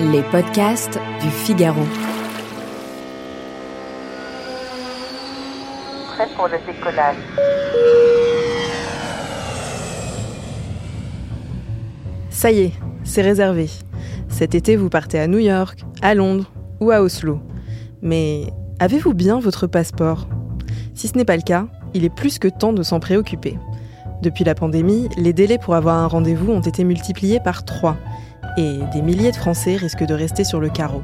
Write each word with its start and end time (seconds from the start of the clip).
Les 0.00 0.22
podcasts 0.30 0.98
du 1.20 1.28
Figaro. 1.28 1.82
Prêt 6.08 6.28
pour 6.36 6.48
le 6.48 6.58
décollage. 6.66 7.16
Ça 12.30 12.50
y 12.50 12.60
est, 12.60 12.72
c'est 13.04 13.22
réservé. 13.22 13.68
Cet 14.28 14.54
été, 14.54 14.76
vous 14.76 14.88
partez 14.88 15.18
à 15.18 15.26
New 15.26 15.38
York, 15.38 15.84
à 16.02 16.14
Londres 16.14 16.52
ou 16.80 16.90
à 16.90 17.02
Oslo. 17.02 17.40
Mais 18.02 18.52
avez-vous 18.78 19.14
bien 19.14 19.40
votre 19.40 19.66
passeport? 19.66 20.28
Si 20.94 21.08
ce 21.08 21.16
n'est 21.16 21.24
pas 21.24 21.36
le 21.36 21.42
cas, 21.42 21.66
il 21.94 22.04
est 22.04 22.14
plus 22.14 22.38
que 22.38 22.48
temps 22.48 22.72
de 22.72 22.82
s'en 22.82 23.00
préoccuper. 23.00 23.58
Depuis 24.22 24.42
la 24.42 24.56
pandémie, 24.56 25.08
les 25.16 25.32
délais 25.32 25.58
pour 25.58 25.76
avoir 25.76 25.98
un 25.98 26.08
rendez-vous 26.08 26.50
ont 26.50 26.60
été 26.60 26.82
multipliés 26.82 27.38
par 27.38 27.64
3 27.64 27.96
et 28.56 28.80
des 28.92 29.00
milliers 29.00 29.30
de 29.30 29.36
Français 29.36 29.76
risquent 29.76 30.06
de 30.06 30.14
rester 30.14 30.42
sur 30.42 30.58
le 30.58 30.68
carreau. 30.68 31.02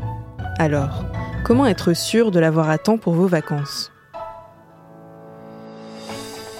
Alors, 0.59 1.05
comment 1.45 1.67
être 1.67 1.93
sûr 1.93 2.33
de 2.33 2.41
l'avoir 2.41 2.71
à 2.71 2.79
temps 2.79 2.98
pour 2.98 3.12
vos 3.12 3.29
vacances? 3.29 3.93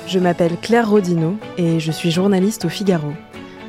Je 0.07 0.19
m'appelle 0.21 0.57
Claire 0.61 0.89
Rodino 0.89 1.37
et 1.59 1.81
je 1.81 1.91
suis 1.91 2.13
journaliste 2.13 2.67
au 2.67 2.69
Figaro. 2.69 3.13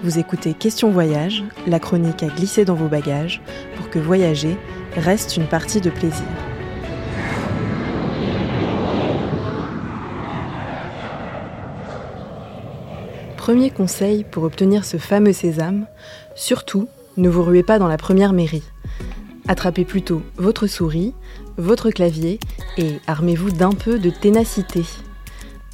Vous 0.03 0.20
écoutez 0.20 0.53
Question 0.53 0.92
Voyage, 0.92 1.44
la 1.66 1.80
chronique 1.80 2.22
à 2.22 2.27
glisser 2.27 2.66
dans 2.66 2.75
vos 2.75 2.88
bagages 2.88 3.42
pour 3.77 3.89
que 3.89 3.97
voyager 3.97 4.58
reste 4.95 5.38
une 5.38 5.47
partie 5.47 5.81
de 5.81 5.89
plaisir. 5.89 6.27
Premier 13.45 13.69
conseil 13.69 14.23
pour 14.23 14.41
obtenir 14.41 14.85
ce 14.85 14.97
fameux 14.97 15.31
sésame, 15.31 15.85
surtout 16.33 16.88
ne 17.15 17.29
vous 17.29 17.43
ruez 17.43 17.61
pas 17.61 17.77
dans 17.77 17.87
la 17.87 17.95
première 17.95 18.33
mairie. 18.33 18.63
Attrapez 19.47 19.85
plutôt 19.85 20.23
votre 20.35 20.65
souris, 20.65 21.13
votre 21.55 21.91
clavier 21.91 22.39
et 22.79 22.93
armez-vous 23.05 23.52
d'un 23.52 23.69
peu 23.69 23.99
de 23.99 24.09
ténacité. 24.09 24.81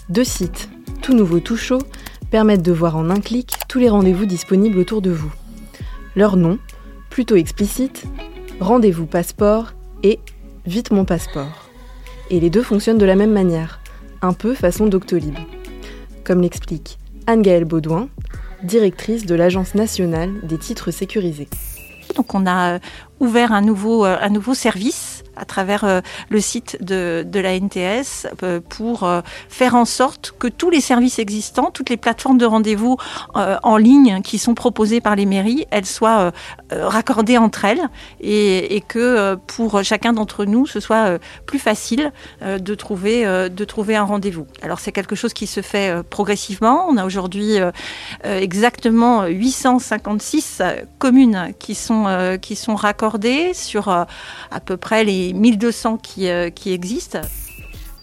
Deux 0.09 0.25
sites, 0.25 0.67
tout 1.01 1.13
nouveau 1.13 1.39
tout 1.39 1.55
chaud, 1.55 1.81
permettent 2.29 2.61
de 2.61 2.73
voir 2.73 2.97
en 2.97 3.09
un 3.09 3.21
clic 3.21 3.53
tous 3.69 3.79
les 3.79 3.87
rendez-vous 3.87 4.25
disponibles 4.25 4.77
autour 4.77 5.01
de 5.01 5.11
vous. 5.11 5.31
Leur 6.17 6.35
nom, 6.35 6.59
plutôt 7.09 7.37
explicite, 7.37 8.03
Rendez-vous 8.59 9.05
passeport 9.05 9.71
et 10.03 10.19
Vite 10.65 10.91
mon 10.91 11.05
passeport. 11.05 11.69
Et 12.31 12.41
les 12.41 12.49
deux 12.49 12.63
fonctionnent 12.63 12.97
de 12.97 13.05
la 13.05 13.15
même 13.15 13.31
manière, 13.31 13.79
un 14.21 14.33
peu 14.33 14.55
façon 14.55 14.87
Doctolib. 14.87 15.37
Comme 16.25 16.41
l'explique 16.41 16.97
Anne-Gaëlle 17.27 17.65
Baudouin, 17.65 18.09
directrice 18.63 19.25
de 19.25 19.35
l'Agence 19.35 19.75
nationale 19.75 20.31
des 20.43 20.57
titres 20.57 20.91
sécurisés. 20.91 21.49
Donc 22.15 22.33
on 22.33 22.45
a 22.47 22.79
ouvert 23.19 23.51
un 23.51 23.61
nouveau, 23.61 24.03
un 24.05 24.29
nouveau 24.29 24.53
service 24.53 25.10
à 25.35 25.45
travers 25.45 25.83
euh, 25.83 26.01
le 26.29 26.39
site 26.39 26.77
de, 26.81 27.25
de 27.25 27.39
la 27.39 27.59
NTS 27.59 28.27
euh, 28.43 28.59
pour 28.59 29.03
euh, 29.03 29.21
faire 29.49 29.75
en 29.75 29.85
sorte 29.85 30.33
que 30.37 30.47
tous 30.47 30.69
les 30.69 30.81
services 30.81 31.19
existants, 31.19 31.71
toutes 31.71 31.89
les 31.89 31.97
plateformes 31.97 32.37
de 32.37 32.45
rendez-vous 32.45 32.97
en 33.33 33.77
ligne 33.77 34.21
qui 34.21 34.37
sont 34.37 34.53
proposées 34.55 35.01
par 35.01 35.15
les 35.15 35.25
mairies, 35.25 35.65
elles 35.71 35.85
soient 35.85 36.31
raccordées 36.71 37.37
entre 37.37 37.65
elles 37.65 37.89
et, 38.19 38.83
que 38.87 39.35
pour 39.47 39.83
chacun 39.83 40.13
d'entre 40.13 40.45
nous, 40.45 40.65
ce 40.65 40.79
soit 40.79 41.19
plus 41.45 41.59
facile 41.59 42.11
de 42.41 42.75
trouver, 42.75 43.23
de 43.49 43.65
trouver 43.65 43.95
un 43.95 44.03
rendez-vous. 44.03 44.47
Alors 44.61 44.79
c'est 44.79 44.91
quelque 44.91 45.15
chose 45.15 45.33
qui 45.33 45.47
se 45.47 45.61
fait 45.61 46.03
progressivement. 46.09 46.85
On 46.87 46.97
a 46.97 47.05
aujourd'hui 47.05 47.57
exactement 48.23 49.25
856 49.25 50.61
communes 50.97 51.53
qui 51.59 51.75
sont, 51.75 52.37
qui 52.41 52.55
sont 52.55 52.75
raccordées 52.75 53.53
sur 53.53 53.89
à 53.89 54.07
peu 54.63 54.77
près 54.77 55.03
les 55.03 55.20
1200 55.33 55.97
qui, 55.97 56.29
euh, 56.29 56.49
qui 56.49 56.71
existent. 56.71 57.21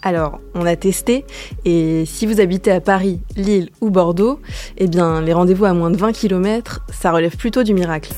Alors, 0.01 0.39
on 0.55 0.65
a 0.65 0.75
testé 0.75 1.25
et 1.65 2.05
si 2.05 2.25
vous 2.25 2.39
habitez 2.39 2.71
à 2.71 2.79
Paris, 2.79 3.19
Lille 3.35 3.69
ou 3.81 3.89
Bordeaux, 3.89 4.39
eh 4.77 4.87
bien, 4.87 5.21
les 5.21 5.33
rendez-vous 5.33 5.65
à 5.65 5.73
moins 5.73 5.91
de 5.91 5.97
20 5.97 6.13
km, 6.13 6.85
ça 6.89 7.11
relève 7.11 7.35
plutôt 7.35 7.63
du 7.63 7.73
miracle. 7.73 8.13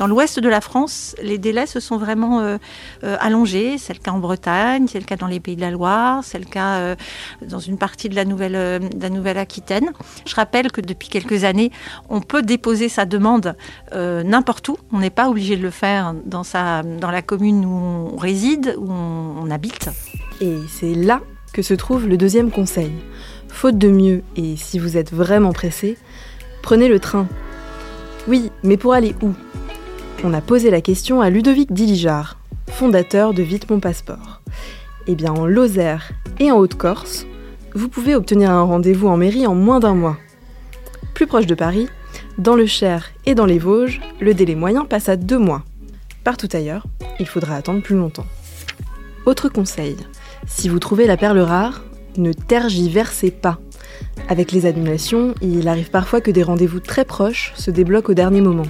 Dans 0.00 0.06
l'ouest 0.06 0.40
de 0.40 0.48
la 0.48 0.62
France, 0.62 1.14
les 1.22 1.36
délais 1.36 1.66
se 1.66 1.78
sont 1.78 1.98
vraiment 1.98 2.40
euh, 2.40 2.56
euh, 3.04 3.18
allongés. 3.20 3.76
C'est 3.76 3.92
le 3.92 3.98
cas 3.98 4.12
en 4.12 4.18
Bretagne, 4.18 4.86
c'est 4.88 4.98
le 4.98 5.04
cas 5.04 5.16
dans 5.16 5.26
les 5.26 5.40
Pays 5.40 5.56
de 5.56 5.60
la 5.60 5.70
Loire, 5.70 6.24
c'est 6.24 6.38
le 6.38 6.46
cas 6.46 6.78
euh, 6.78 6.96
dans 7.46 7.58
une 7.58 7.76
partie 7.76 8.08
de 8.08 8.14
la 8.14 8.24
Nouvelle-Aquitaine. 8.24 9.90
Je 10.24 10.34
rappelle 10.34 10.72
que 10.72 10.80
depuis 10.80 11.10
quelques 11.10 11.44
années, 11.44 11.70
on 12.08 12.22
peut 12.22 12.40
déposer 12.40 12.88
sa 12.88 13.04
demande 13.04 13.54
n'importe 13.92 14.70
où. 14.70 14.78
On 14.90 15.00
n'est 15.00 15.10
pas 15.10 15.28
obligé 15.28 15.58
de 15.58 15.62
le 15.62 15.70
faire 15.70 16.14
dans, 16.24 16.44
la 16.54 17.20
commune 17.20 17.66
où 17.66 18.14
on 18.14 18.16
réside, 18.16 18.74
où 18.78 18.90
on 18.90 19.50
habite. 19.50 19.90
Et 20.40 20.56
c'est 20.70 20.94
là 20.94 21.20
que 21.52 21.60
se 21.60 21.74
trouve 21.74 22.08
le 22.08 22.16
deuxième 22.16 22.50
conseil. 22.50 22.92
Faute 23.48 23.76
de 23.76 23.88
mieux, 23.88 24.22
et 24.34 24.56
si 24.56 24.78
vous 24.78 24.96
êtes 24.96 25.12
vraiment 25.12 25.52
pressé, 25.52 25.98
prenez 26.62 26.88
le 26.88 27.00
train. 27.00 27.28
Oui, 28.28 28.50
mais 28.62 28.78
pour 28.78 28.94
aller 28.94 29.14
où? 29.20 29.34
On 30.24 30.34
a 30.34 30.40
posé 30.40 30.70
la 30.70 30.80
question 30.80 31.20
à 31.20 31.30
Ludovic 31.30 31.72
Diligard, 31.72 32.36
fondateur 32.68 33.32
de 33.32 33.42
Vite 33.42 33.70
Mon 33.70 33.80
Passeport. 33.80 34.42
Eh 35.06 35.14
bien, 35.14 35.32
en 35.32 35.46
Lozère 35.46 36.12
et 36.38 36.50
en 36.50 36.58
Haute-Corse, 36.58 37.26
vous 37.74 37.88
pouvez 37.88 38.14
obtenir 38.14 38.50
un 38.50 38.62
rendez-vous 38.62 39.08
en 39.08 39.16
mairie 39.16 39.46
en 39.46 39.54
moins 39.54 39.80
d'un 39.80 39.94
mois. 39.94 40.18
Plus 41.14 41.26
proche 41.26 41.46
de 41.46 41.54
Paris, 41.54 41.88
dans 42.38 42.54
le 42.54 42.66
Cher 42.66 43.10
et 43.26 43.34
dans 43.34 43.46
les 43.46 43.58
Vosges, 43.58 44.00
le 44.20 44.34
délai 44.34 44.54
moyen 44.54 44.84
passe 44.84 45.08
à 45.08 45.16
deux 45.16 45.38
mois. 45.38 45.64
Partout 46.24 46.48
ailleurs, 46.52 46.86
il 47.18 47.26
faudra 47.26 47.56
attendre 47.56 47.82
plus 47.82 47.96
longtemps. 47.96 48.26
Autre 49.26 49.48
conseil, 49.48 49.96
si 50.46 50.68
vous 50.68 50.78
trouvez 50.78 51.06
la 51.06 51.16
perle 51.16 51.40
rare, 51.40 51.82
ne 52.16 52.32
tergiversez 52.32 53.30
pas. 53.30 53.58
Avec 54.30 54.52
les 54.52 54.64
annulations, 54.64 55.34
il 55.42 55.66
arrive 55.66 55.90
parfois 55.90 56.20
que 56.20 56.30
des 56.30 56.44
rendez-vous 56.44 56.78
très 56.78 57.04
proches 57.04 57.52
se 57.56 57.72
débloquent 57.72 58.12
au 58.12 58.14
dernier 58.14 58.40
moment. 58.40 58.66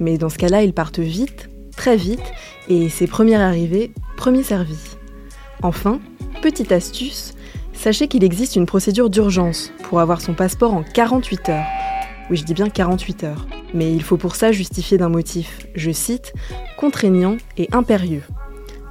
Mais 0.00 0.18
dans 0.18 0.28
ce 0.28 0.38
cas-là, 0.38 0.64
ils 0.64 0.72
partent 0.72 0.98
vite, 0.98 1.48
très 1.76 1.96
vite, 1.96 2.32
et 2.68 2.88
c'est 2.88 3.06
premier 3.06 3.36
arrivé, 3.36 3.92
premier 4.16 4.42
servi. 4.42 4.76
Enfin, 5.62 6.00
petite 6.42 6.72
astuce, 6.72 7.34
sachez 7.72 8.08
qu'il 8.08 8.24
existe 8.24 8.56
une 8.56 8.66
procédure 8.66 9.08
d'urgence 9.08 9.72
pour 9.84 10.00
avoir 10.00 10.20
son 10.20 10.34
passeport 10.34 10.74
en 10.74 10.82
48 10.82 11.48
heures. 11.48 11.66
Oui, 12.28 12.36
je 12.36 12.42
dis 12.42 12.54
bien 12.54 12.68
48 12.68 13.22
heures. 13.22 13.46
Mais 13.72 13.92
il 13.92 14.02
faut 14.02 14.16
pour 14.16 14.34
ça 14.34 14.50
justifier 14.50 14.98
d'un 14.98 15.10
motif, 15.10 15.60
je 15.76 15.92
cite, 15.92 16.32
contraignant 16.76 17.36
et 17.56 17.68
impérieux. 17.70 18.24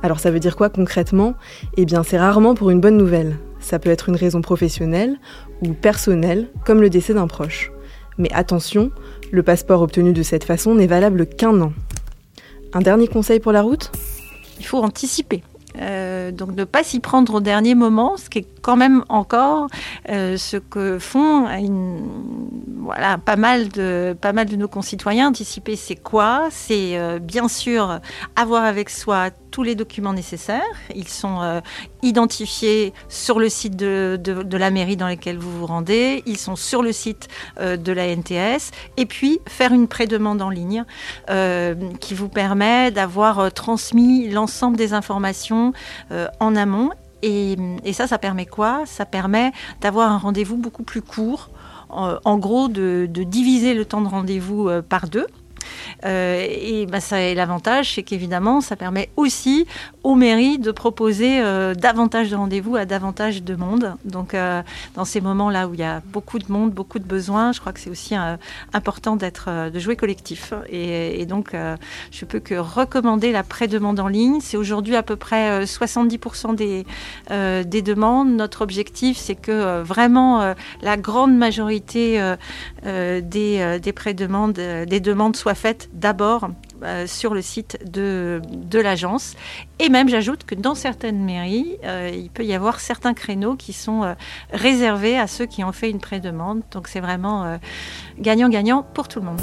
Alors 0.02 0.22
ça 0.22 0.32
veut 0.32 0.40
dire 0.40 0.56
quoi 0.56 0.70
concrètement? 0.70 1.34
Eh 1.76 1.84
bien 1.84 2.04
c'est 2.04 2.18
rarement 2.18 2.56
pour 2.56 2.70
une 2.70 2.80
bonne 2.80 2.98
nouvelle. 2.98 3.40
Ça 3.64 3.80
peut 3.80 3.90
être 3.90 4.10
une 4.10 4.16
raison 4.16 4.42
professionnelle 4.42 5.18
ou 5.62 5.74
personnelle, 5.74 6.50
comme 6.66 6.82
le 6.82 6.90
décès 6.90 7.14
d'un 7.14 7.28
proche. 7.28 7.72
Mais 8.18 8.32
attention, 8.34 8.92
le 9.32 9.42
passeport 9.42 9.82
obtenu 9.82 10.14
de 10.14 10.22
cette 10.22 10.44
façon 10.44 10.76
n'est 10.76 10.86
valable 10.86 11.26
qu'un 11.26 11.60
an. 11.62 11.74
Un 12.74 12.82
dernier 12.82 13.08
conseil 13.08 13.40
pour 13.40 13.54
la 13.54 13.62
route? 13.62 13.92
Il 14.60 14.66
faut 14.66 14.84
anticiper. 14.84 15.42
Euh, 15.80 16.32
donc 16.32 16.56
ne 16.56 16.66
pas 16.66 16.84
s'y 16.84 17.00
prendre 17.00 17.36
au 17.36 17.40
dernier 17.40 17.74
moment, 17.74 18.18
ce 18.18 18.30
qui 18.30 18.40
est 18.40 18.48
quand 18.62 18.76
même 18.76 19.04
encore 19.10 19.68
euh, 20.10 20.38
ce 20.38 20.58
que 20.58 21.00
font 21.00 21.48
une, 21.48 22.04
voilà, 22.84 23.18
pas, 23.18 23.36
mal 23.36 23.70
de, 23.70 24.16
nos 24.56 24.68
concitoyens. 24.68 25.30
Anticiper, 25.30 25.76
c'est 25.76 25.96
quoi 25.96 26.50
C'est 26.52 26.98
euh, 26.98 27.20
bien 27.20 27.48
sûr 27.48 28.00
avoir 28.36 28.64
avec 28.64 28.90
soi 28.90 29.30
tous 29.52 29.64
les 29.64 29.76
documents 29.76 30.14
nécessaires. 30.14 30.62
Ils 30.94 31.08
sont 31.08 31.42
euh, 31.42 31.62
identifiés 32.02 32.94
sur 33.08 33.40
le 33.40 33.50
site 33.50 33.76
de, 33.76 34.20
de, 34.22 34.58
la 34.58 34.70
mairie 34.70 34.98
dans 34.98 35.08
laquelle 35.08 35.38
vous 35.38 35.60
vous 35.60 35.66
rendez. 35.66 36.24
Ils 36.26 36.38
sont 36.38 36.56
sur 36.56 36.82
le 36.82 36.92
site 36.92 37.28
de 37.60 37.92
la 37.92 38.08
NTS. 38.16 38.72
Et 38.98 39.06
puis 39.06 39.40
faire 39.48 39.72
une 39.74 39.88
pré-demande 39.88 40.42
en 40.42 40.50
ligne 40.50 40.84
qui 42.00 42.14
vous 42.14 42.30
permet 42.30 42.92
d'avoir 42.92 43.52
transmis 43.52 44.30
l'ensemble 44.30 44.78
des 44.78 44.94
informations 44.94 45.74
en 46.40 46.56
amont 46.56 46.92
et, 47.24 47.56
ça, 47.94 48.06
ça 48.06 48.18
permet 48.18 48.46
quoi? 48.46 48.84
Ça 48.86 49.06
permet 49.06 49.54
d'avoir 49.80 50.12
un 50.12 50.18
rendez-vous 50.18 50.58
beaucoup 50.58 50.84
plus 50.84 51.02
court 51.02 51.50
en, 51.94 52.38
gros 52.38 52.68
de, 52.68 53.08
diviser 53.08 53.74
le 53.74 53.86
temps 53.86 54.02
de 54.02 54.08
rendez-vous 54.08 54.70
par 54.88 55.08
deux. 55.08 55.28
Euh, 56.06 56.46
et 56.50 56.86
bah, 56.86 57.00
ça, 57.00 57.34
l'avantage, 57.34 57.96
c'est 57.96 58.04
qu'évidemment, 58.04 58.62
ça 58.62 58.76
permet 58.76 59.10
aussi 59.16 59.66
aux 60.04 60.16
mairies 60.16 60.60
de 60.60 60.72
proposer 60.72 61.40
euh, 61.40 61.74
davantage 61.74 62.30
de 62.30 62.36
rendez-vous 62.36 62.76
à 62.76 62.86
davantage 62.86 63.44
de 63.44 63.56
monde. 63.56 63.96
Donc, 64.06 64.34
euh, 64.34 64.62
dans 64.96 65.06
ces 65.06 65.22
moments-là 65.22 65.68
où 65.68 65.74
il 65.74 65.80
y 65.80 65.84
a 65.84 66.02
beaucoup 66.12 66.40
de 66.40 66.52
monde, 66.52 66.72
beaucoup 66.72 67.00
de 67.00 67.06
besoins, 67.06 67.52
je 67.52 67.60
crois 67.60 67.72
que 67.72 67.80
c'est 67.80 67.90
aussi 67.90 68.16
important 68.74 69.16
d'être, 69.16 69.70
de 69.72 69.80
jouer 69.80 69.96
collectif. 69.96 70.54
Et, 70.70 71.26
donc, 71.26 71.56
je 72.12 72.26
peux 72.26 72.40
que 72.40 72.56
recommander 72.56 73.32
la 73.32 73.44
pré-demande 73.44 74.00
en 74.00 74.08
ligne. 74.08 74.40
C'est 74.42 74.58
aujourd'hui 74.58 74.96
à 74.96 75.04
peu 75.04 75.16
près 75.16 75.64
70% 75.64 76.56
des, 76.56 76.86
des 77.64 77.82
demandes. 77.82 78.30
Notre 78.36 78.62
objectif, 78.62 79.18
c'est 79.18 79.36
que 79.36 79.82
vraiment 79.82 80.54
la 80.82 80.98
grande 80.98 81.36
majorité 81.36 82.22
des, 82.84 83.80
des 83.82 83.94
pré-demandes, 83.94 84.54
des 84.54 85.00
demandes 85.00 85.36
soient 85.36 85.53
faites 85.56 85.90
d'abord 85.94 86.50
euh, 86.84 87.08
sur 87.08 87.34
le 87.34 87.42
site 87.42 87.80
de, 87.90 88.42
de 88.52 88.80
l'agence. 88.80 89.36
Et 89.80 89.90
même, 89.90 90.10
j'ajoute 90.10 90.44
que 90.46 90.56
dans 90.56 90.76
certaines 90.76 91.24
mairies, 91.24 91.78
euh, 91.86 92.12
il 92.14 92.30
peut 92.30 92.44
y 92.44 92.54
avoir 92.54 92.80
certains 92.80 93.14
créneaux 93.14 93.56
qui 93.56 93.74
sont 93.74 94.04
euh, 94.04 94.14
réservés 94.52 95.18
à 95.18 95.28
ceux 95.28 95.46
qui 95.46 95.64
ont 95.64 95.72
fait 95.72 95.90
une 95.90 96.00
pré-demande. 96.00 96.62
Donc 96.72 96.88
c'est 96.88 97.00
vraiment 97.00 97.58
gagnant-gagnant 98.20 98.86
pour 98.94 99.08
tout 99.08 99.20
le 99.20 99.26
monde. 99.26 99.42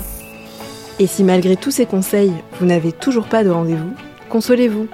Et 0.99 1.07
si 1.07 1.25
malgré 1.25 1.57
tous 1.57 1.71
ces 1.71 1.87
conseils, 1.87 2.33
vous 2.59 2.67
n'avez 2.67 2.93
toujours 2.93 3.27
pas 3.27 3.43
de 3.43 3.51
rendez-vous, 3.51 3.93
consolez-vous. 4.29 4.87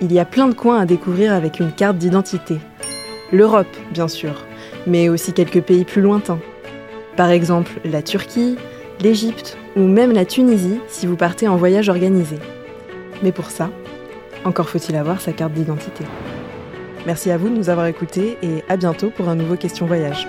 Il 0.00 0.12
y 0.12 0.18
a 0.18 0.24
plein 0.24 0.48
de 0.48 0.54
coins 0.54 0.80
à 0.80 0.86
découvrir 0.86 1.32
avec 1.34 1.60
une 1.60 1.72
carte 1.72 1.98
d'identité. 1.98 2.58
L'Europe, 3.32 3.76
bien 3.92 4.08
sûr, 4.08 4.44
mais 4.86 5.08
aussi 5.08 5.32
quelques 5.32 5.60
pays 5.60 5.84
plus 5.84 6.02
lointains. 6.02 6.40
Par 7.16 7.30
exemple, 7.30 7.72
la 7.84 8.02
Turquie, 8.02 8.56
l'Égypte 9.00 9.58
ou 9.76 9.80
même 9.80 10.12
la 10.12 10.24
Tunisie 10.24 10.80
si 10.88 11.06
vous 11.06 11.16
partez 11.16 11.48
en 11.48 11.56
voyage 11.56 11.88
organisé. 11.88 12.36
Mais 13.22 13.32
pour 13.32 13.50
ça, 13.50 13.70
encore 14.44 14.68
faut-il 14.68 14.96
avoir 14.96 15.20
sa 15.20 15.32
carte 15.32 15.52
d'identité. 15.52 16.04
Merci 17.06 17.30
à 17.30 17.36
vous 17.36 17.48
de 17.48 17.56
nous 17.56 17.70
avoir 17.70 17.86
écoutés 17.86 18.36
et 18.42 18.62
à 18.68 18.76
bientôt 18.76 19.10
pour 19.10 19.28
un 19.28 19.34
nouveau 19.34 19.56
Question 19.56 19.86
Voyage. 19.86 20.28